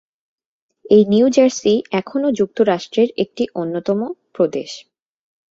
এই 0.85 1.03
New 1.05 1.27
Jersey 1.29 1.73
এখনো 1.91 2.27
যুক্তরাষ্ট্রের 2.31 3.09
একটি 3.17 3.43
অন্যতম 3.55 3.99
প্রদেশ। 4.33 4.69